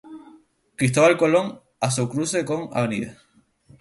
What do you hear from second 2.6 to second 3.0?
"Av.